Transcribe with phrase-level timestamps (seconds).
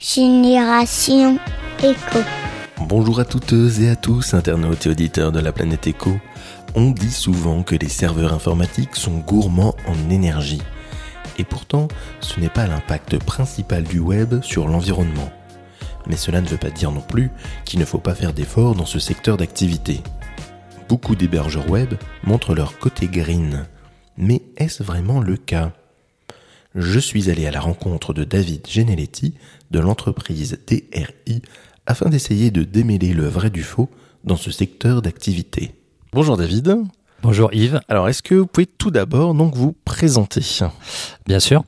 [0.00, 1.40] Génération
[1.82, 2.20] Éco.
[2.86, 6.20] Bonjour à toutes et à tous, internautes et auditeurs de la planète Éco.
[6.76, 10.62] On dit souvent que les serveurs informatiques sont gourmands en énergie.
[11.36, 11.88] Et pourtant,
[12.20, 15.32] ce n'est pas l'impact principal du web sur l'environnement.
[16.06, 17.32] Mais cela ne veut pas dire non plus
[17.64, 20.00] qu'il ne faut pas faire d'efforts dans ce secteur d'activité.
[20.88, 23.66] Beaucoup d'hébergeurs web montrent leur côté green.
[24.16, 25.72] Mais est-ce vraiment le cas?
[26.74, 29.34] Je suis allé à la rencontre de David Geneletti
[29.70, 31.42] de l'entreprise DRI
[31.86, 33.88] afin d'essayer de démêler le vrai du faux
[34.24, 35.72] dans ce secteur d'activité.
[36.12, 36.76] Bonjour David.
[37.20, 37.80] Bonjour Yves.
[37.88, 40.40] Alors, est-ce que vous pouvez tout d'abord donc vous présenter?
[41.26, 41.64] Bien sûr.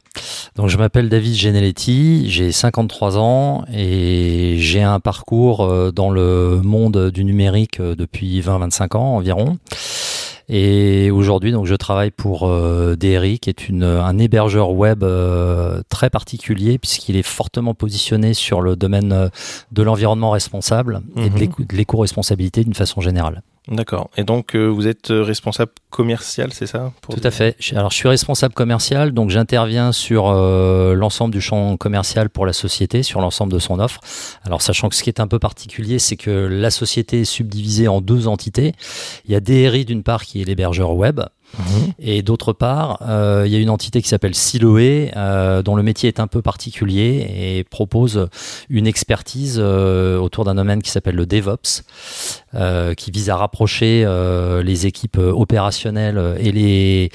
[0.54, 6.60] Donc, je m'appelle David Geneletti, j'ai 53 ans et j'ai un parcours euh, dans le
[6.62, 9.58] monde du numérique euh, depuis 20-25 ans environ.
[10.52, 15.80] Et aujourd'hui, donc, je travaille pour euh, DRI, qui est une, un hébergeur web euh,
[15.88, 19.28] très particulier puisqu'il est fortement positionné sur le domaine euh,
[19.70, 21.66] de l'environnement responsable et de Mhm.
[21.70, 23.42] l'éco-responsabilité d'une façon générale.
[23.68, 24.10] D'accord.
[24.16, 27.56] Et donc, euh, vous êtes euh, responsable commercial, c'est ça Tout à fait.
[27.72, 32.54] Alors, je suis responsable commercial, donc j'interviens sur euh, l'ensemble du champ commercial pour la
[32.54, 34.00] société, sur l'ensemble de son offre.
[34.44, 37.86] Alors, sachant que ce qui est un peu particulier, c'est que la société est subdivisée
[37.86, 38.72] en deux entités.
[39.26, 41.20] Il y a DRI d'une part qui est l'hébergeur web,
[41.58, 41.92] Mhm.
[41.98, 45.82] et d'autre part, euh, il y a une entité qui s'appelle Siloé, euh, dont le
[45.82, 47.26] métier est un peu particulier
[47.58, 48.28] et propose
[48.68, 51.82] une expertise euh, autour d'un domaine qui s'appelle le DevOps,
[52.96, 54.04] qui vise à rapprocher
[54.64, 57.10] les équipes opérationnelles et les,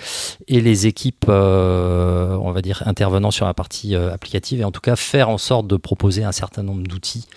[0.47, 4.95] et les équipes, on va dire, intervenant sur la partie applicative, et en tout cas
[4.95, 7.27] faire en sorte de proposer un certain nombre d'outils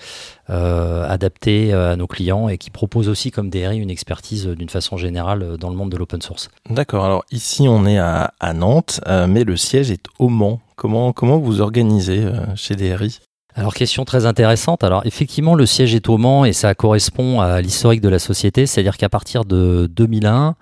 [0.50, 4.56] euh, adaptés euh, à nos clients et qui proposent aussi comme DRI une expertise euh,
[4.56, 6.48] d'une façon générale dans le monde de l'open source.
[6.70, 7.04] D'accord.
[7.04, 10.60] Alors, ici, on est à, Nantes, mais le siège est au Mans.
[10.76, 13.18] Comment, comment vous organisez chez DRI
[13.58, 14.84] Alors question très intéressante.
[14.84, 18.66] Alors effectivement le siège est au Mans et ça correspond à l'historique de la société,
[18.66, 20.54] c'est-à-dire qu'à partir de 2001,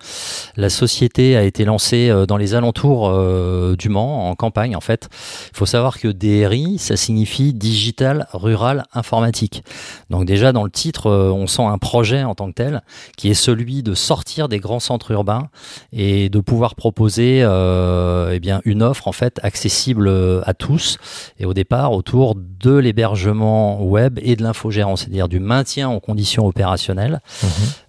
[0.55, 4.81] la société a été lancée euh, dans les alentours euh, du Mans en campagne en
[4.81, 5.09] fait.
[5.51, 9.63] Il faut savoir que DRI ça signifie digital rural informatique.
[10.09, 12.81] Donc déjà dans le titre euh, on sent un projet en tant que tel
[13.15, 15.49] qui est celui de sortir des grands centres urbains
[15.93, 20.09] et de pouvoir proposer euh, eh bien une offre en fait accessible
[20.43, 20.97] à tous
[21.37, 26.45] et au départ autour de l'hébergement web et de l'infogérance, c'est-à-dire du maintien en conditions
[26.47, 27.19] opérationnelles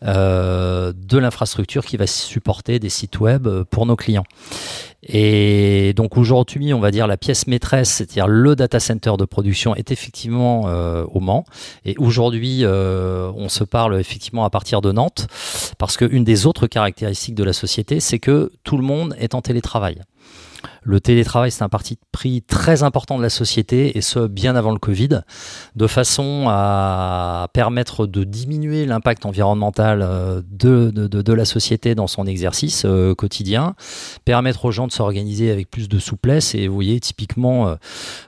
[0.05, 4.25] euh, de l'infrastructure qui va supporter des sites web euh, pour nos clients.
[5.03, 9.77] Et donc aujourd'hui, on va dire la pièce maîtresse, c'est-à-dire le data center de production,
[9.77, 11.45] est effectivement euh, au Mans.
[11.85, 15.29] Et aujourd'hui, euh, on se parle effectivement à partir de Nantes,
[15.79, 19.41] parce qu'une des autres caractéristiques de la société, c'est que tout le monde est en
[19.41, 20.03] télétravail.
[20.83, 24.71] Le télétravail, c'est un parti pris très important de la société, et ce, bien avant
[24.71, 25.21] le Covid,
[25.77, 32.85] de façon à permettre de diminuer l'impact environnemental euh, de, la société dans son exercice
[32.85, 33.75] euh, quotidien,
[34.25, 36.55] permettre aux gens de s'organiser avec plus de souplesse.
[36.55, 37.75] Et vous voyez, typiquement, euh,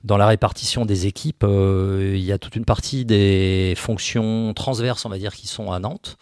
[0.04, 5.08] dans la répartition des équipes, il y a toute une partie des fonctions transverses, on
[5.08, 6.16] va dire, qui sont à Nantes.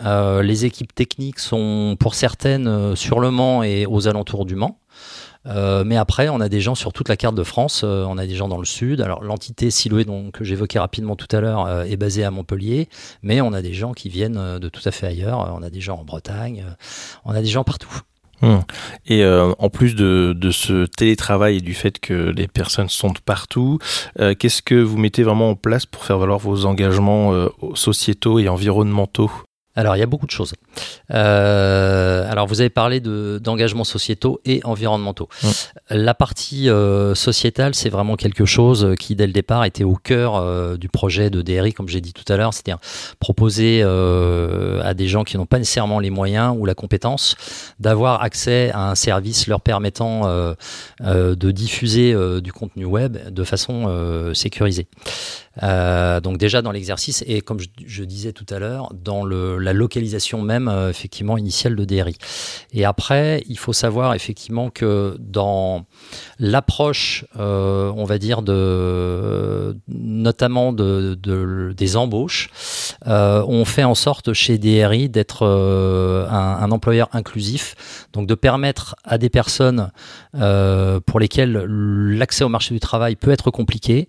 [0.00, 4.78] Les équipes techniques sont pour certaines sur le Mans et aux alentours du Mans.
[5.46, 7.82] Euh, mais après, on a des gens sur toute la carte de France.
[7.84, 9.00] Euh, on a des gens dans le sud.
[9.00, 12.88] Alors, l'entité Siloé, que j'évoquais rapidement tout à l'heure, euh, est basée à Montpellier.
[13.22, 15.52] Mais on a des gens qui viennent de tout à fait ailleurs.
[15.56, 16.64] On a des gens en Bretagne.
[17.24, 18.00] On a des gens partout.
[18.40, 18.60] Hmm.
[19.06, 23.78] Et en plus de, ce télétravail et du fait que les personnes sont partout,
[24.38, 29.30] qu'est-ce que vous mettez vraiment en place pour faire valoir vos engagements sociétaux et environnementaux?
[29.78, 30.54] Alors, il y a beaucoup de choses.
[31.12, 35.28] Euh, alors, vous avez parlé de- d'engagements sociétaux et environnementaux.
[35.88, 40.34] La partie euh, sociétale, c'est vraiment quelque chose qui, dès le départ, était au cœur
[40.34, 42.78] euh, du projet de DRI, comme j'ai dit tout à l'heure, c'est-à-dire
[43.20, 47.36] proposer euh, à des gens qui n'ont pas nécessairement les moyens ou la compétence
[47.78, 50.54] d'avoir accès à un service leur permettant euh,
[51.02, 54.88] euh, de diffuser euh, du contenu web de façon euh, sécurisée.
[55.62, 60.42] Euh, donc déjà dans l'exercice et comme je, disais tout à l'heure, dans la localisation
[60.42, 62.16] même euh, effectivement initiale de DRI.
[62.72, 65.84] Et après, il faut savoir effectivement que dans
[66.38, 72.50] l'approche, euh, on va dire de notamment de, de- des embauches,
[73.06, 79.30] on fait en sorte chez DRI d'être un, employeur inclusif, donc de permettre à des
[79.30, 79.90] personnes
[80.32, 84.06] pour lesquelles l'accès au marché du travail peut être compliqué,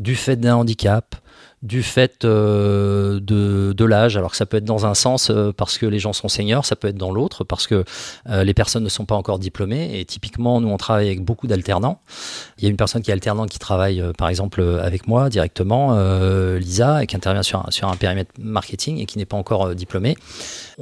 [0.00, 1.14] du fait d'un handicap,
[1.62, 4.16] du fait euh, de, l'âge.
[4.16, 6.64] Alors que ça peut être dans un sens euh, parce que les gens sont seniors,
[6.64, 7.84] ça peut être dans l'autre parce que
[8.28, 9.98] euh, les personnes ne sont pas encore diplômées.
[9.98, 12.00] Et typiquement, nous, on travaille avec beaucoup d'alternants.
[12.58, 15.98] Il y a une personne qui est alternante qui travaille, par exemple, avec moi directement,
[16.56, 19.74] Lisa, et qui intervient sur un, sur un périmètre marketing et qui n'est pas encore
[19.74, 20.16] diplômée.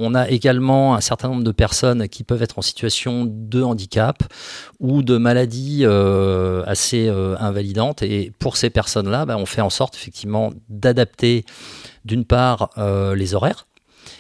[0.01, 4.23] On a également un certain nombre de personnes qui peuvent être en situation de handicap
[4.81, 8.03] ou de maladie assez invalidante.
[8.03, 11.45] Et pour ces personnes-là, ben, on fait en sorte effectivement d'adapter
[12.05, 13.67] d'une part euh, les horaires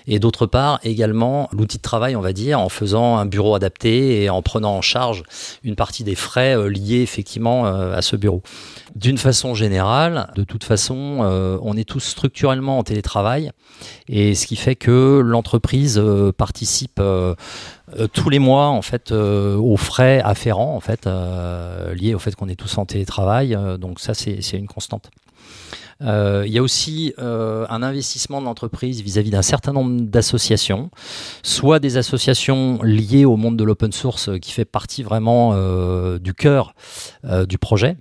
[0.08, 4.22] et d'autre part également l'outil de travail, on va dire, en faisant un bureau adapté
[4.22, 5.22] et en prenant en charge
[5.62, 8.43] une partie des frais euh, liés effectivement euh, à ce bureau.
[8.96, 13.52] D'une façon générale, de toute façon, on est tous structurellement en télétravail
[14.08, 16.02] et ce qui fait que l'entreprise
[16.37, 17.00] participe
[18.12, 21.06] tous les mois en fait aux frais afférents en fait
[21.94, 23.56] liés au fait qu'on est tous en télétravail.
[23.78, 25.10] donc ça c'est une constante.
[26.03, 30.91] Euh, il y a aussi euh, un investissement de l'entreprise vis-à-vis d'un certain nombre d'associations,
[31.43, 36.35] soit des associations liées au monde de l'open source qui fait partie vraiment euh, du
[36.35, 36.75] cœur
[37.49, 37.97] du projet.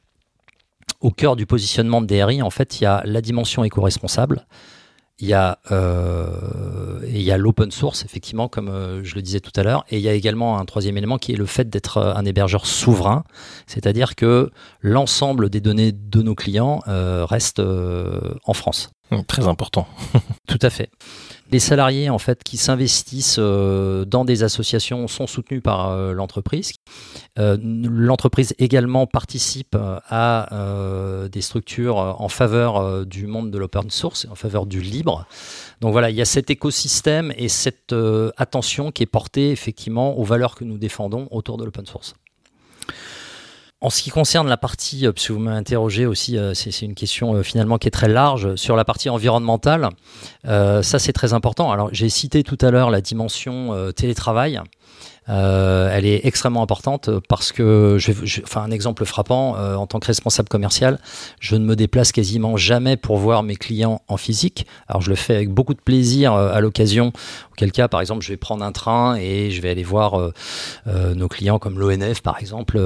[1.02, 4.48] Au cœur du positionnement de DRI, en fait, il y a la dimension éco-responsable,
[5.20, 9.40] il y a, euh, il y a l'open source, effectivement, comme euh, je le disais
[9.40, 11.70] tout à l'heure, et il y a également un troisième élément qui est le fait
[11.70, 13.24] d'être euh, un hébergeur souverain,
[13.66, 18.90] c'est-à-dire que l'ensemble des données de nos clients euh, reste en France.
[19.28, 19.88] Très important.
[20.48, 20.90] tout à fait.
[21.50, 22.10] Les salariés
[22.44, 26.74] qui s'investissent euh, dans des associations sont soutenus par euh, l'entreprise.
[27.40, 29.78] Euh, l'entreprise également participe
[30.10, 30.50] à
[31.32, 35.26] des structures en faveur du monde de l'open source, en faveur du libre.
[35.82, 37.96] Donc voilà, il y a cet écosystème et cette
[38.38, 42.16] attention qui est portée effectivement aux valeurs que nous défendons autour de l'open source.
[43.80, 46.96] En ce qui concerne la partie, euh, puisque vous m'avez interrogé aussi, euh, c'est une
[46.96, 49.90] question euh, finalement qui est très large, sur la partie environnementale,
[50.46, 51.72] ça c'est très important.
[51.72, 54.60] Alors j'ai cité tout à l'heure la dimension télétravail.
[55.30, 59.88] Euh, elle est extrêmement importante parce que, je, je enfin un exemple frappant, euh, en
[59.88, 61.00] tant que responsable commercial,
[61.40, 64.66] je ne me déplace quasiment jamais pour voir mes clients en physique.
[64.88, 67.12] Alors je le fais avec beaucoup de plaisir euh, à l'occasion,
[67.52, 70.32] auquel cas par exemple je vais prendre un train et je vais aller voir
[70.86, 72.80] nos clients comme l'ONF par exemple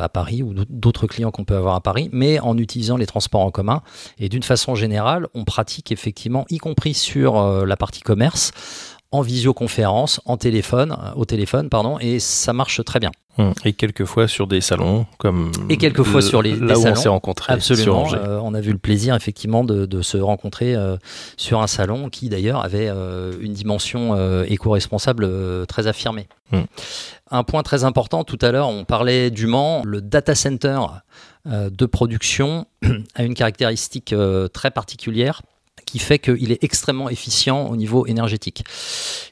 [0.00, 3.40] à Paris ou d'autres clients qu'on peut avoir à Paris, mais en utilisant les transports
[3.40, 3.82] en commun.
[4.18, 8.52] Et d'une façon générale, on pratique effectivement, y compris sur la partie commerce,
[9.14, 13.12] en visioconférence, en téléphone, euh, au téléphone, pardon, et ça marche très bien.
[13.38, 17.08] Hum, et quelquefois sur des salons, comme et quelquefois sur les là où on s'est
[17.08, 17.52] rencontrés.
[17.52, 20.96] Absolument, euh, on a vu le plaisir effectivement de, se rencontrer euh,
[21.36, 26.26] sur un salon qui d'ailleurs avait une dimension éco-responsable très affirmée.
[26.52, 26.66] Hum.
[27.30, 30.80] Un point très important, tout à l'heure on parlait du Mans, le data center
[31.46, 32.66] de production
[33.14, 34.14] a une caractéristique
[34.52, 35.42] très particulière
[35.94, 38.64] qui fait qu'il est extrêmement efficient au niveau énergétique.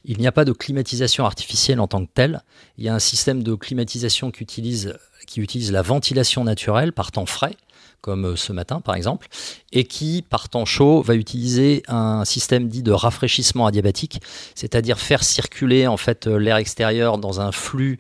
[0.05, 2.45] Il n'y a pas de climatisation artificielle en tant que telle.
[2.79, 7.11] Il y a un système de climatisation qui utilise, qui utilise la ventilation naturelle par
[7.11, 7.57] temps frais
[8.03, 9.29] comme euh, ce matin par exemple,
[9.73, 14.21] et qui, par temps chaud, va utiliser un système dit de rafraîchissement adiabatique,
[14.55, 17.99] c'est-à-dire faire circuler en fait euh, l'air extérieur dans un flux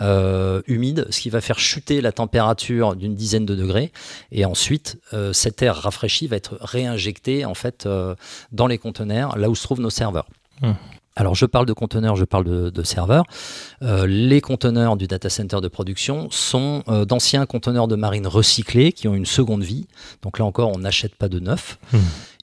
[0.00, 3.92] euh, humide, ce qui va faire chuter la température d'une dizaine de degrés,
[4.32, 4.98] et ensuite
[5.32, 7.88] cet air rafraîchi va être réinjecté en fait
[8.52, 10.28] dans les conteneurs, là où se trouvent nos serveurs.
[10.62, 10.72] Mmh.
[11.20, 13.24] Alors je parle de conteneurs, je parle de, serveurs.
[13.82, 18.92] Euh, les conteneurs du data center de production sont euh, d'anciens conteneurs de marine recyclés
[18.92, 19.86] qui ont une seconde vie.
[20.22, 21.78] Donc là encore, on n'achète pas de neuf.
[21.92, 21.98] Hmm.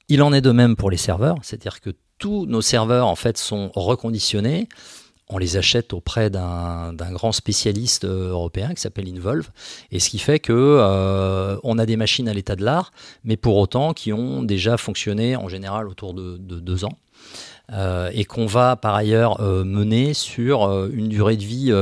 [0.10, 3.40] Il en est de même pour les serveurs, c'est-à-dire que tous nos serveurs en fait
[3.40, 4.70] sont reconditionnés.
[5.30, 9.50] On les achète auprès d'un grand spécialiste euh, européen qui s'appelle Involve,
[9.92, 12.92] et ce qui fait que on a des machines à l'état de l'art,
[13.24, 16.98] mais pour autant qui ont déjà fonctionné en général autour de deux ans.
[17.74, 21.74] Euh, et qu'on va par ailleurs euh, mener sur euh, une durée de vie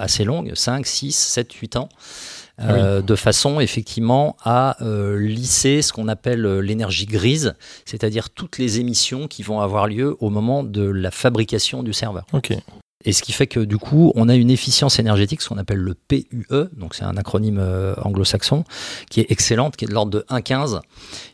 [0.00, 1.88] assez longue, 5, 6, 7, 8 ans.
[2.58, 9.28] Ah de façon effectivement à lisser ce qu'on appelle l'énergie grise, c'est-à-dire toutes les émissions
[9.28, 12.24] qui vont avoir lieu au moment de la fabrication du serveur.
[12.32, 12.54] Ok.
[13.06, 15.78] Et ce qui fait que du coup, on a une efficience énergétique, ce qu'on appelle
[15.78, 18.64] le PUE, donc c'est un acronyme euh, anglo-saxon,
[19.08, 20.80] qui est excellente, qui est de l'ordre de 1,15.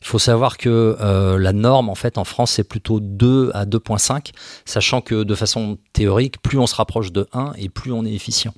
[0.03, 3.65] Il faut savoir que euh, la norme, en fait, en France, c'est plutôt 2 à
[3.65, 4.33] 2,5,
[4.67, 8.13] sachant que de façon théorique, plus on se rapproche de 1 et plus on est
[8.13, 8.53] efficient.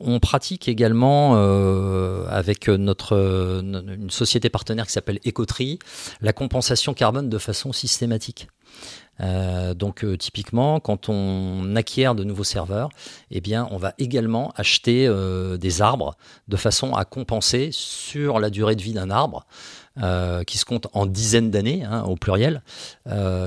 [0.00, 5.78] On pratique également euh, avec notre une société partenaire qui s'appelle Ecotri
[6.20, 8.48] la compensation carbone de façon systématique.
[9.20, 12.88] Euh, donc euh, typiquement, quand on acquiert de nouveaux serveurs,
[13.30, 16.16] eh bien, on va également acheter euh, des arbres
[16.48, 19.46] de façon à compenser sur la durée de vie d'un arbre
[20.48, 22.62] qui se comptent en dizaines d'années, hein, au pluriel,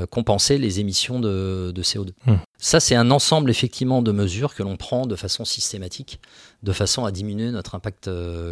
[0.10, 2.12] compenser les émissions de, CO2.
[2.26, 2.38] Hmm.
[2.60, 6.20] Ça, c'est un ensemble effectivement de mesures que l'on prend de façon systématique,
[6.64, 8.10] de façon à diminuer notre impact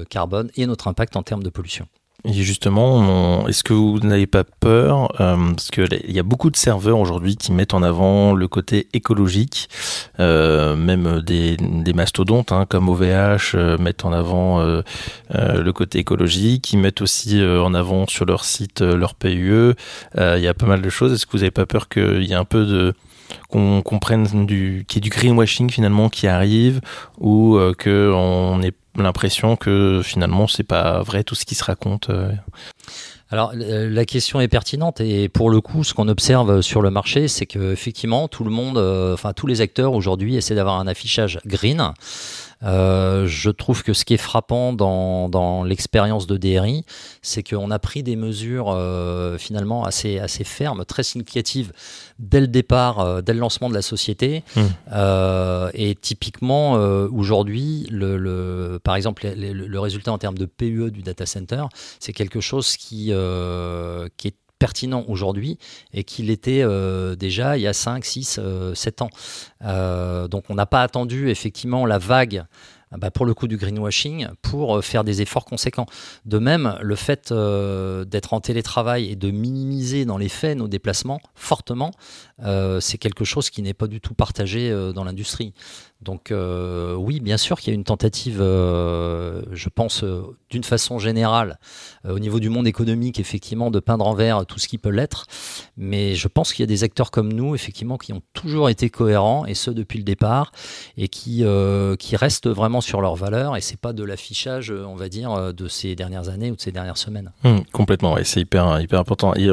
[0.10, 1.88] carbone et notre impact en termes de pollution.
[2.28, 6.56] Et justement, est-ce que vous n'avez pas peur euh, Parce qu'il y a beaucoup de
[6.56, 9.70] serveurs aujourd'hui qui mettent en avant le côté écologique,
[10.20, 11.58] euh, même des,
[11.94, 14.82] mastodontes hein, comme OVH euh, mettent en avant euh,
[15.36, 16.74] euh, le côté écologique.
[16.74, 19.74] Ils mettent aussi en avant sur leur site leur PUE.
[20.18, 21.14] Il y a pas mal de choses.
[21.14, 22.94] Est-ce que vous n'avez pas peur qu'il y ait un peu de
[23.50, 26.82] qu'on comprenne du qui est du greenwashing finalement qui arrive
[27.20, 32.10] ou que on est l'impression que finalement c'est pas vrai tout ce qui se raconte.
[32.10, 32.32] Euh.
[33.32, 37.28] Alors la question est pertinente et pour le coup, ce qu'on observe sur le marché,
[37.28, 40.88] c'est que effectivement tout le monde, euh, enfin tous les acteurs aujourd'hui essaient d'avoir un
[40.88, 41.92] affichage green.
[42.66, 46.86] Euh, je trouve que ce qui est frappant dans, dans l'expérience de DRI,
[47.22, 51.72] c'est qu'on a pris des mesures euh, finalement assez, assez fermes, très significatives
[52.20, 54.44] dès le départ, euh, dès le lancement de la société.
[54.56, 54.62] Mmh.
[55.74, 56.74] Et typiquement,
[57.12, 61.66] aujourd'hui, le, le, par exemple, le, le, résultat en termes de PUE du data center,
[62.00, 63.12] c'est quelque chose qui,
[64.18, 65.58] qui est pertinent aujourd'hui
[65.94, 68.40] et qu'il était euh, déjà il y a 5, 6,
[68.74, 69.10] 7 ans.
[69.64, 72.46] Euh, donc on n'a pas attendu effectivement la vague
[72.98, 75.86] bah, pour le coup du greenwashing pour euh, faire des efforts conséquents.
[76.26, 81.20] De même, le fait d'être en télétravail et de minimiser dans les faits nos déplacements
[81.36, 81.92] fortement,
[82.80, 85.54] c'est quelque chose qui n'est pas du tout partagé dans l'industrie.
[86.06, 90.64] Donc euh, oui, bien sûr qu'il y a une tentative, euh, je pense, euh, d'une
[90.64, 91.58] façon générale,
[92.08, 95.26] au niveau du monde économique, effectivement, de peindre en vert tout ce qui peut l'être.
[95.76, 98.90] Mais je pense qu'il y a des acteurs comme nous, effectivement, qui ont toujours été
[98.90, 100.52] cohérents, et ce depuis le départ,
[100.96, 101.44] et qui,
[102.00, 103.58] qui restent vraiment sur leurs valeurs.
[103.58, 106.72] Et c'est pas de l'affichage, on va dire, de ces dernières années ou de ces
[106.72, 107.32] dernières semaines.
[107.44, 109.34] Mmh, complètement, et c'est hyper, hyper important.
[109.36, 109.50] Et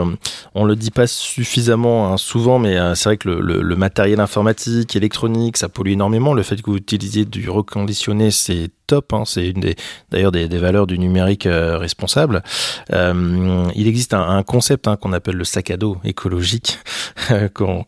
[0.55, 5.57] on le dit pas suffisamment hein, souvent, mais c'est vrai que le, matériel informatique, électronique,
[5.57, 9.13] ça pollue énormément le fait que vous utilisiez du reconditionné, c'est top.
[9.13, 9.25] Hein.
[9.25, 9.77] c'est une des,
[10.11, 12.43] d'ailleurs des, valeurs du numérique euh, responsable.
[12.93, 16.79] Euh, il existe un, concept hein, qu'on appelle le sac à dos écologique.
[17.55, 17.85] qu'on,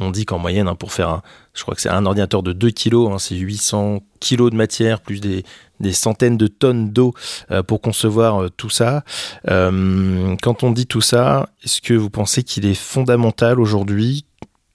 [0.00, 1.22] on, dit qu'en moyenne, pour faire un,
[1.54, 5.20] je crois que c'est un ordinateur de 2 kg, c'est 800 kg de matière plus
[5.20, 5.44] des,
[5.92, 7.14] centaines de tonnes d'eau
[7.50, 9.02] euh, pour concevoir tout ça.
[9.46, 14.24] quand on dit tout ça, est-ce que vous pensez qu'il est fondamental aujourd'hui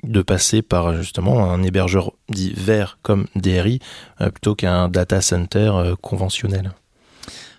[0.05, 3.79] de passer par justement un hébergeur dit vert comme DRI
[4.21, 6.71] euh, plutôt qu'un data center euh, conventionnel?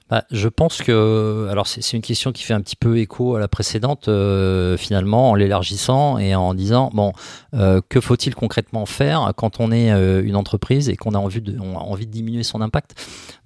[0.09, 3.41] Bah, je pense que, alors c'est une question qui fait un petit peu écho à
[3.41, 7.13] la précédente, euh, finalement, en l'élargissant et en disant, bon,
[7.55, 11.41] euh, que faut-il concrètement faire quand on est euh, une entreprise et qu'on a envie
[11.41, 12.95] de, a envie de diminuer son impact?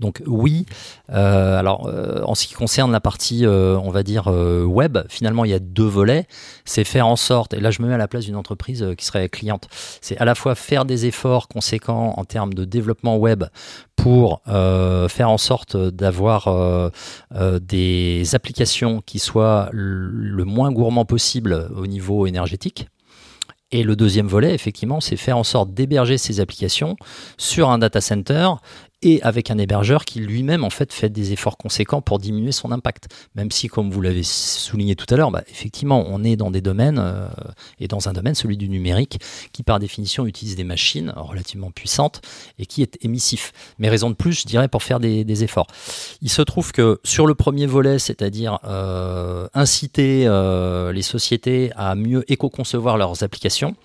[0.00, 0.66] Donc oui,
[1.08, 1.90] alors
[2.24, 5.84] en ce qui concerne la partie, on va dire, web, finalement, il y a deux
[5.84, 6.26] volets.
[6.64, 9.04] C'est faire en sorte, et là je me mets à la place d'une entreprise qui
[9.04, 9.68] serait cliente,
[10.00, 13.44] c'est à la fois faire des efforts conséquents en termes de développement web
[13.96, 16.90] pour faire en sorte d'avoir euh,
[17.34, 22.88] euh, des applications qui soient le moins gourmand possible au niveau énergétique.
[23.72, 26.96] Et le deuxième volet, effectivement, c'est faire en sorte d'héberger ces applications
[27.38, 28.48] sur un data center
[29.02, 32.70] et avec un hébergeur qui lui-même en fait fait des efforts conséquents pour diminuer son
[32.70, 33.08] impact.
[33.34, 36.60] Même si, comme vous l'avez souligné tout à l'heure, bah, effectivement, on est dans des
[36.60, 37.28] domaines euh,
[37.78, 39.18] et dans un domaine, celui du numérique,
[39.52, 42.20] qui par définition utilise des machines relativement puissantes
[42.58, 43.52] et qui est émissif.
[43.78, 45.68] Mais raison de plus, je dirais, pour faire des, efforts.
[46.22, 51.94] Il se trouve que sur le premier volet, c'est-à-dire euh, inciter euh, les sociétés à
[51.94, 53.76] mieux éco-concevoir leurs applications,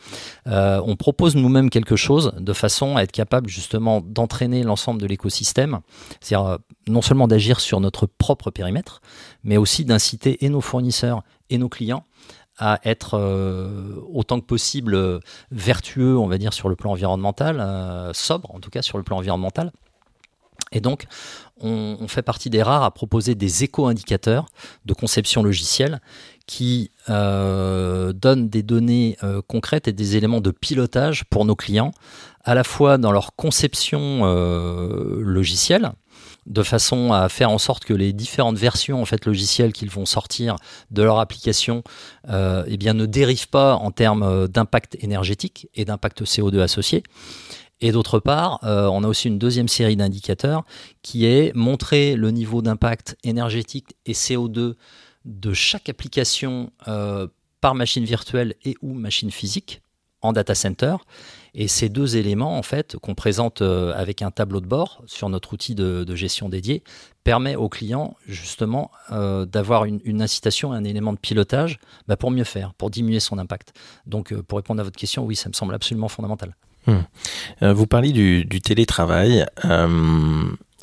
[0.48, 5.80] on propose nous-mêmes quelque chose de façon à être capable justement d'entraîner l'ensemble de l'écosystème,
[6.22, 6.58] c'est-à-dire euh,
[6.88, 9.02] non seulement d'agir sur notre propre périmètre,
[9.44, 12.04] mais aussi d'inciter et nos fournisseurs et nos clients
[12.58, 15.20] à être euh, autant que possible
[15.52, 19.18] vertueux, on va dire, sur le plan environnemental, sobre en tout cas sur le plan
[19.18, 19.72] environnemental.
[20.76, 21.06] Et donc,
[21.62, 24.46] on, fait partie des rares à proposer des éco-indicateurs
[24.84, 26.02] de conception logicielle
[26.48, 31.92] qui euh, donne des données euh, concrètes et des éléments de pilotage pour nos clients,
[32.44, 35.94] à la fois dans leur conception euh, logicielle,
[36.46, 40.06] de façon à faire en sorte que les différentes versions en fait logicielles qu'ils vont
[40.06, 40.58] sortir
[40.92, 41.84] de leur application
[42.30, 47.02] eh bien ne dérivent pas en termes d'impact énergétique et d'impact CO2 associé.
[47.82, 50.64] Et d'autre part, on a aussi une deuxième série d'indicateurs
[51.02, 54.76] qui est montrer le niveau d'impact énergétique et CO2
[55.26, 57.28] de chaque application euh,
[57.60, 59.82] par machine virtuelle et ou machine physique
[60.22, 60.96] en data center.
[61.54, 65.30] Et ces deux éléments, en fait, qu'on présente euh, avec un tableau de bord sur
[65.30, 66.84] notre outil de, gestion dédié,
[67.24, 72.44] permet au client justement euh, d'avoir une, incitation, un élément de pilotage bah, pour mieux
[72.44, 73.74] faire, pour diminuer son impact.
[74.06, 76.56] Donc, euh, pour répondre à votre question, oui, ça me semble absolument fondamental.
[76.88, 77.72] Hmm.
[77.74, 79.46] vous parlez du, du télétravail.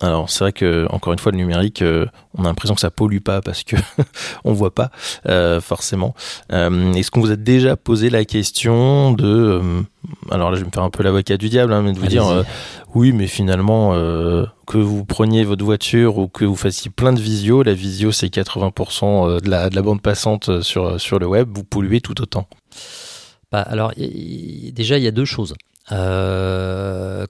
[0.02, 2.06] Alors c'est vrai que encore une fois le numérique, euh,
[2.37, 3.76] on a l'impression que ça pollue pas parce que
[4.44, 4.90] on voit pas
[5.26, 6.14] euh, forcément.
[6.52, 9.85] Euh, est-ce qu'on vous a déjà posé la question de,
[10.30, 12.09] alors là je vais me faire un peu l'avocat du diable, hein, mais de vous
[12.09, 12.44] dire
[12.94, 13.92] oui mais finalement
[14.66, 18.26] que vous preniez votre voiture ou que vous fassiez plein de visio, la visio c'est
[18.26, 22.49] 80% de la, de la bande passante sur sur le web, vous polluez tout autant.
[23.52, 25.54] Bah, alors déjà il y a deux choses.
[25.93, 27.27] Euh,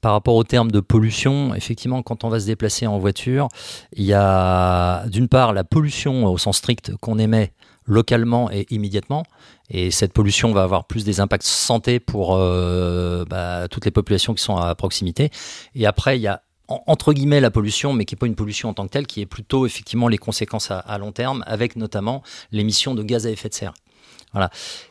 [0.00, 3.48] par rapport au terme de pollution, effectivement, quand on va se déplacer en voiture,
[3.92, 7.52] il y a d'une part la pollution au sens strict qu'on émet
[7.86, 9.24] localement et immédiatement.
[9.70, 14.34] Et cette pollution va avoir plus des impacts santé pour euh, bah, toutes les populations
[14.34, 15.30] qui sont à proximité.
[15.74, 18.70] Et après, il y a entre guillemets la pollution, mais qui n'est pas une pollution
[18.70, 21.76] en tant que telle, qui est plutôt effectivement les conséquences à, à long terme, avec
[21.76, 23.74] notamment l'émission de gaz à effet de serre.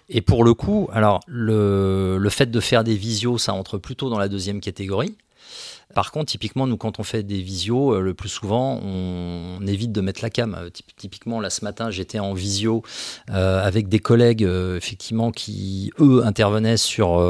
[0.10, 4.10] Et pour le coup, alors le, le fait de faire des visios, ça entre plutôt
[4.10, 5.16] dans la deuxième catégorie.
[5.94, 9.92] Par contre, typiquement, nous, quand on fait des visios, euh, le plus souvent, on, évite
[9.92, 10.56] de mettre la cam.
[10.56, 12.84] Euh, typiquement, là, ce matin, j'étais en visio
[13.30, 17.22] euh, avec des collègues, effectivement, qui, eux, intervenaient sur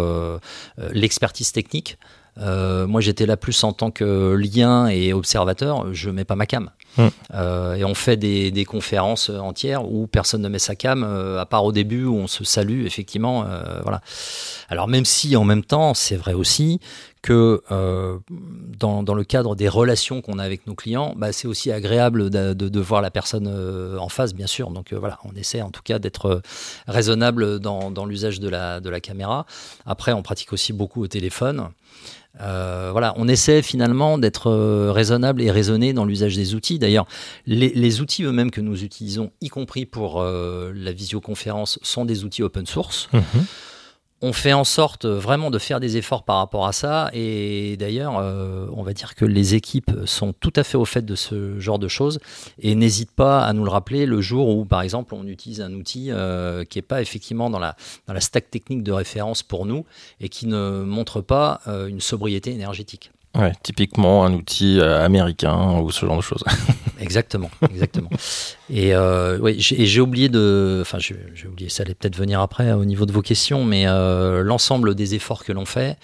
[0.91, 1.97] l'expertise technique.
[2.37, 5.93] Moi, j'étais là plus en tant que lien et observateur.
[5.93, 6.69] Je mets pas ma cam.
[6.97, 7.07] Mm.
[7.33, 11.45] Euh, et on fait des, conférences entières où personne ne met sa cam, euh, à
[11.45, 13.45] part au début où on se salue, effectivement.
[13.45, 14.01] Euh, voilà.
[14.69, 16.79] Alors même si en même temps, c'est vrai aussi
[17.21, 17.61] que
[18.29, 22.79] dans, le cadre des relations qu'on a avec nos clients, bah, c'est aussi agréable de,
[22.79, 23.47] voir la personne
[23.97, 24.71] en face, bien sûr.
[24.71, 26.41] Donc voilà, on essaie en tout cas d'être
[26.87, 29.45] raisonnable dans, dans l'usage de la, de la caméra.
[29.85, 31.69] Après, on pratique aussi beaucoup au téléphone.
[32.41, 36.79] Euh, voilà, on essaie finalement d'être euh, raisonnable et raisonné dans l'usage des outils.
[36.79, 37.05] D'ailleurs,
[37.45, 42.43] les, outils eux-mêmes que nous utilisons, y compris pour euh, la visioconférence, sont des outils
[42.43, 43.09] open source.
[43.13, 43.45] Mhm
[44.23, 47.09] on fait en sorte vraiment de faire des efforts par rapport à ça.
[47.11, 51.03] Et d'ailleurs, euh, on va dire que les équipes sont tout à fait au fait
[51.03, 52.19] de ce genre de choses
[52.57, 55.73] et n'hésitent pas à nous le rappeler le jour où, par exemple, on utilise un
[55.73, 57.75] outil euh, qui n'est pas effectivement dans la,
[58.21, 59.85] stack technique de référence pour nous
[60.21, 63.11] et qui ne montre pas euh, une sobriété énergétique.
[63.35, 66.43] Ouais, typiquement un outil euh, américain ou ce genre de choses.
[66.99, 68.09] exactement, exactement.
[68.69, 72.85] Et euh, oui, j'ai oublié de, enfin j'ai oublié, ça allait peut-être venir après au
[72.85, 75.97] niveau de vos questions, mais euh, l'ensemble des efforts que l'on fait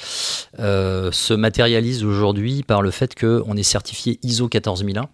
[0.57, 5.07] euh, se matérialise aujourd'hui par le fait qu'on est certifié ISO 14001.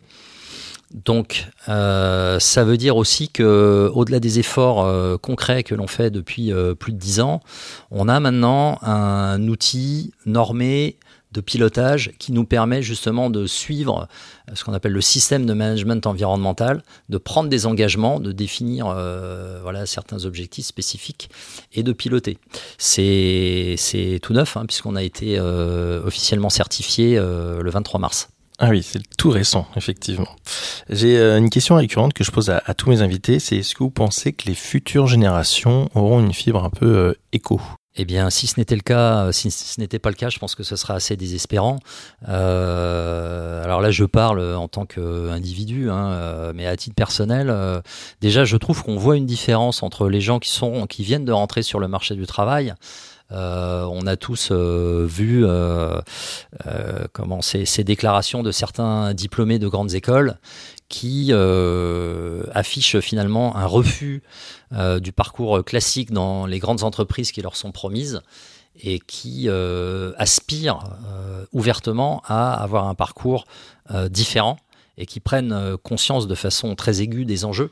[0.93, 6.11] Donc, euh, ça veut dire aussi que, au-delà des efforts euh, concrets que l'on fait
[6.11, 7.41] depuis plus de dix ans,
[7.91, 10.97] on a maintenant un outil normé
[11.35, 14.07] de pilotage qui nous permet justement de suivre
[14.49, 18.87] euh, ce qu'on appelle le système de management environnemental, de prendre des engagements, de définir
[18.87, 21.29] euh, voilà, certains objectifs spécifiques
[21.73, 22.37] et de piloter.
[22.77, 23.75] C'est
[24.21, 28.29] tout neuf hein, puisqu'on a été euh, officiellement certifié le 23 mars.
[28.57, 30.29] Ah oui, c'est tout récent, effectivement.
[30.89, 33.89] J'ai une question récurrente que je pose à, tous mes invités, c'est est-ce que vous
[33.89, 37.59] pensez que les futures générations auront une fibre un peu éco?
[37.97, 40.53] Eh bien, si ce n'était le cas, si ce n'était pas le cas, je pense
[40.53, 41.79] que ce sera assez désespérant.
[42.27, 47.81] Euh, alors là, je parle en tant qu'individu, hein, euh, mais à titre personnel, euh,
[48.19, 51.31] déjà, je trouve qu'on voit une différence entre les gens qui sont, qui viennent de
[51.31, 52.73] rentrer sur le marché du travail.
[53.31, 55.45] On a tous vu
[57.13, 60.37] comment ces, ces, déclarations de certains diplômés de grandes écoles
[60.89, 64.23] qui euh, affichent finalement un refus
[64.73, 68.21] euh, du parcours classique dans les grandes entreprises qui leur sont promises
[68.81, 70.79] et qui euh, aspirent
[71.53, 73.45] ouvertement à avoir un parcours
[74.09, 74.57] différent
[74.97, 77.71] et qui prennent conscience de façon très aiguë des enjeux.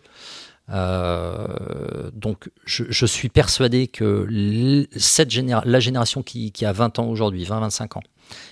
[0.69, 5.34] Donc je, suis persuadé que cette
[5.65, 8.04] la génération qui, a 20 ans aujourd'hui, 20-25 ans,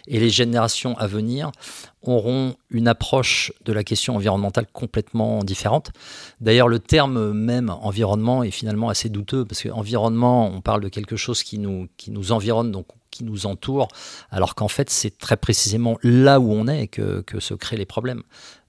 [0.08, 1.52] et les générations à venir
[2.02, 5.92] auront une approche de la question environnementale complètement différente.
[6.42, 11.16] D'ailleurs, le terme même environnement est finalement assez douteux parce qu'environnement, on parle de quelque
[11.16, 13.90] chose qui nous, qui nous environne, donc qui nous entoure,
[14.32, 17.86] alors qu'en fait, c'est très précisément là où on est que, que se créent les
[17.86, 18.24] problèmes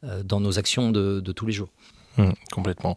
[0.04, 1.68] euh, dans nos actions de tous les jours.
[2.18, 2.94] Mmh, complètement.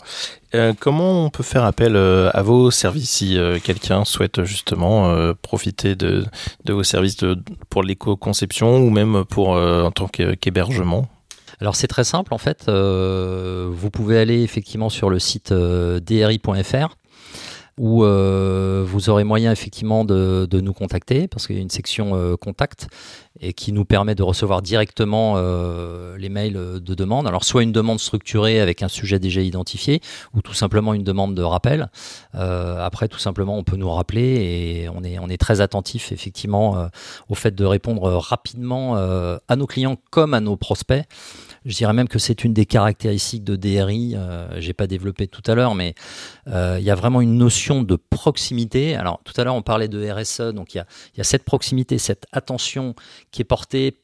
[0.55, 5.33] Euh, comment on peut faire appel euh, à vos services si euh, quelqu'un souhaite justement
[5.41, 6.25] profiter de,
[6.65, 7.37] de, vos services de,
[7.69, 11.07] pour l'éco-conception ou même pour en tant qu'hébergement?
[11.61, 12.69] Alors c'est très simple en fait.
[12.69, 16.97] vous pouvez aller effectivement sur le site dri.fr
[17.77, 22.87] où vous aurez moyen effectivement de, nous contacter parce qu'il y a une section contact
[23.39, 25.35] et qui nous permet de recevoir directement
[26.17, 27.27] les mails de demande.
[27.27, 30.01] Alors soit une demande structurée avec un sujet déjà identifié
[30.33, 31.89] ou tout simplement une demande de rappel.
[32.33, 36.87] après, tout simplement, on peut nous rappeler et on est, on est très attentif effectivement
[37.29, 41.05] au fait de répondre rapidement à nos clients comme à nos prospects.
[41.65, 44.13] Je dirais même que c'est une des caractéristiques de DRI.
[44.15, 45.95] Euh, J'ai pas développé tout à l'heure, mais
[46.47, 48.95] euh, il y a vraiment une notion de proximité.
[48.95, 50.85] Alors tout à l'heure on parlait de RSE, donc il y a,
[51.17, 52.93] y a, cette proximité, cette attention
[53.35, 53.99] qui est portée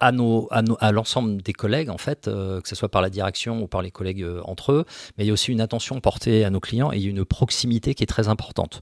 [0.00, 3.62] à, nos, à, l'ensemble des collègues, en fait, euh, que ce soit par la direction
[3.62, 4.84] ou par les collègues euh, entre eux,
[5.16, 8.02] mais il y a aussi une attention portée à nos clients et une proximité qui
[8.02, 8.80] est très importante.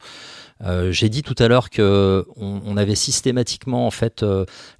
[0.62, 4.24] Euh, j'ai dit tout à l'heure que on, avait systématiquement en fait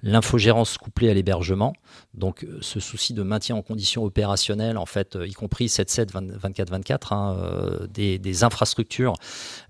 [0.01, 1.73] l'infogérance couplée à l'hébergement,
[2.13, 7.37] donc ce souci de maintien en conditions opérationnelles, en fait, y compris 7.7, 24-24, hein,
[7.93, 9.13] des, des, infrastructures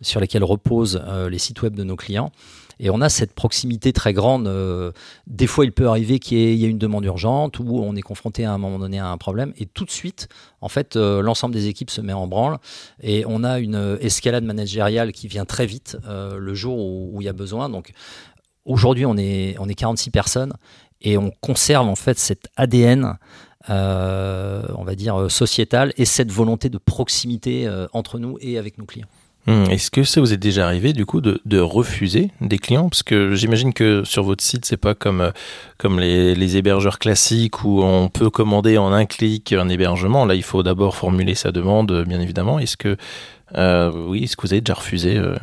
[0.02, 2.32] sur lesquelles reposent les sites web de nos clients.
[2.80, 4.48] Et on a cette proximité très grande.
[4.48, 4.92] Euh,
[5.28, 8.46] des fois, il peut arriver qu'il y, ait une demande urgente ou on est confronté
[8.46, 9.54] à un moment donné à un problème.
[9.58, 10.28] Et tout de suite,
[10.64, 12.58] en fait, euh, l'ensemble des équipes se met en branle
[13.02, 17.26] et on a une escalade managériale qui vient très vite euh, le jour où, il
[17.26, 17.68] y a besoin.
[17.68, 17.92] Donc
[18.64, 20.54] aujourd'hui, on est, on est 46 personnes
[21.02, 23.18] et on conserve en fait cet ADN.
[23.68, 29.08] on va dire sociétal et cette volonté de proximité entre nous et avec nos clients.
[29.46, 32.88] Hmm, est-ce que ça vous est déjà arrivé du coup de, refuser des clients?
[32.88, 35.32] Parce que j'imagine que sur votre site, c'est pas comme, euh,
[35.78, 40.26] comme les, les, hébergeurs classiques où on peut commander en un clic un hébergement.
[40.26, 42.58] Là, il faut d'abord formuler sa demande, bien évidemment.
[42.58, 42.96] Est-ce que,
[43.56, 45.36] euh, oui, est-ce refusé euh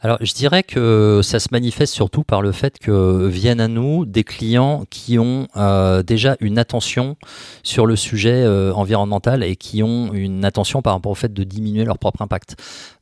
[0.00, 4.04] alors, je dirais que ça se manifeste surtout par le fait que viennent à nous
[4.04, 7.16] des clients qui ont euh, déjà une attention
[7.62, 11.86] sur le sujet environnemental et qui ont une attention par rapport au fait de diminuer
[11.86, 12.56] leur propre impact.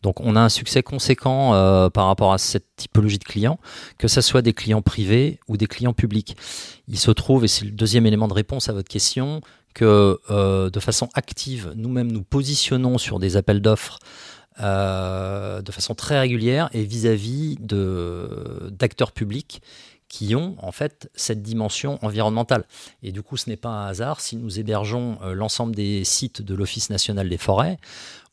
[0.05, 1.51] Donc, on a un succès conséquent
[1.91, 3.59] par rapport à cette typologie de clients,
[3.99, 6.37] que ce soit des clients privés ou des clients publics.
[6.87, 9.41] Il se trouve, et c'est le deuxième élément de réponse à votre question,
[9.75, 10.21] que
[10.71, 13.99] de façon active, nous-mêmes nous positionnons sur des appels d'offres
[14.61, 19.63] euh, de façon très régulière et vis-à-vis d'acteurs publics
[20.09, 22.65] qui ont en fait cette dimension environnementale.
[23.03, 26.43] Et du coup, ce n'est pas un hasard si nous hébergeons euh, l'ensemble des sites
[26.43, 27.79] de l'Office national des forêts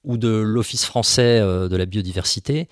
[0.04, 2.68] ou de l'Office français euh, de la biodiversité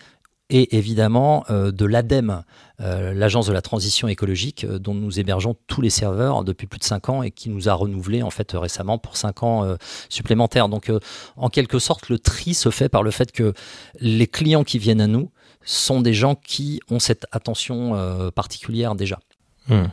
[0.50, 2.44] et évidemment euh, de l'ADEME,
[2.80, 6.80] euh, l'agence de la transition écologique, euh, dont nous hébergeons tous les serveurs depuis plus
[6.80, 9.78] de 5 ans et qui nous a renouvelé en fait récemment pour 5 ans
[10.10, 10.70] supplémentaires.
[10.70, 10.92] Donc
[11.36, 13.54] en quelque sorte, le tri se fait par le fait que
[14.00, 15.32] les clients qui viennent à nous
[15.64, 19.20] sont des gens qui ont cette attention particulière déjà.
[19.68, 19.86] Mmh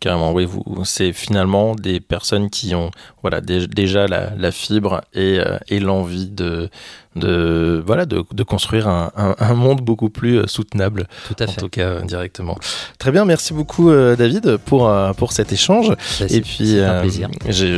[0.00, 2.90] carrément, oui, vous, c'est finalement des personnes qui ont
[3.22, 6.68] voilà déjà la, fibre et, euh, et l'envie de,
[7.16, 11.08] de voilà de, de construire un, un, monde beaucoup plus euh, soutenable.
[11.26, 11.52] Tout à fait.
[11.52, 12.58] En tout cas, directement.
[12.98, 15.88] Très bien, merci beaucoup euh, David pour pour cet échange.
[15.88, 16.76] Bah, et puis,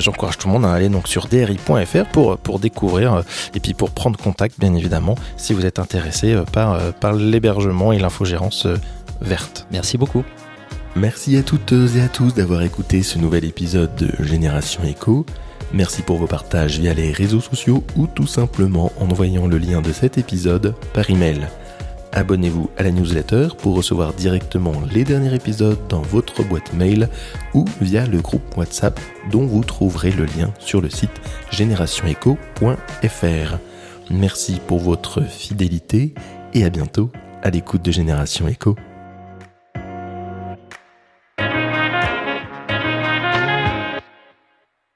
[0.00, 3.22] j'encourage tout le monde à aller donc sur dri.fr pour pour découvrir
[3.54, 8.00] et puis pour prendre contact, bien évidemment, si vous êtes intéressé par par l'hébergement et
[8.00, 8.66] l'infogérance
[9.20, 9.68] verte.
[9.70, 10.24] Merci beaucoup.
[10.96, 15.26] Merci à toutes et à tous d'avoir écouté ce nouvel épisode de Génération Echo.
[15.72, 19.82] Merci pour vos partages via les réseaux sociaux ou tout simplement en envoyant le lien
[19.82, 21.48] de cet épisode par email.
[22.12, 27.08] Abonnez-vous à la newsletter pour recevoir directement les derniers épisodes dans votre boîte mail
[27.54, 29.00] ou via le groupe WhatsApp
[29.32, 33.58] dont vous trouverez le lien sur le site générationecho.fr.
[34.12, 36.14] Merci pour votre fidélité
[36.52, 37.10] et à bientôt
[37.42, 38.76] à l'écoute de Génération Echo.